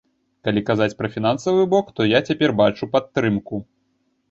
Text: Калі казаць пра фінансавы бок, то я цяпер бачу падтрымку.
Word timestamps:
Калі 0.45 0.63
казаць 0.69 0.95
пра 1.01 1.11
фінансавы 1.17 1.67
бок, 1.75 1.93
то 2.01 2.09
я 2.17 2.23
цяпер 2.31 2.57
бачу 2.65 2.91
падтрымку. 2.97 3.65